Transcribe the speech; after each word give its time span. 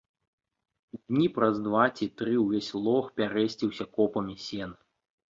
Дні 1.09 1.25
праз 1.33 1.59
два 1.67 1.83
ці 1.97 2.07
тры 2.21 2.33
ўвесь 2.43 2.69
лог 2.85 3.05
пярэсціўся 3.21 3.87
копамі 3.99 4.35
сена. 4.47 4.77